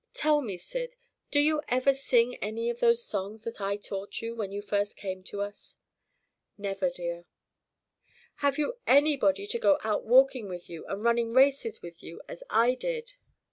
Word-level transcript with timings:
Tell 0.15 0.41
me, 0.41 0.57
Syd, 0.57 0.95
do 1.29 1.39
you 1.39 1.61
ever 1.67 1.93
sing 1.93 2.33
any 2.37 2.71
of 2.71 2.79
those 2.79 3.05
songs 3.05 3.43
that 3.43 3.61
I 3.61 3.77
taught 3.77 4.19
you, 4.19 4.33
when 4.35 4.51
you 4.51 4.59
first 4.59 4.97
came 4.97 5.21
to 5.25 5.43
us?" 5.43 5.77
"Never, 6.57 6.89
dear!" 6.89 7.25
"Have 8.37 8.57
you 8.57 8.79
anybody 8.87 9.45
to 9.45 9.59
go 9.59 9.77
out 9.83 10.03
walking 10.03 10.49
with 10.49 10.71
you 10.71 10.87
and 10.87 11.03
running 11.03 11.33
races 11.35 11.83
with 11.83 12.01
you, 12.01 12.19
as 12.27 12.43
I 12.49 12.73
did?" 12.73 13.13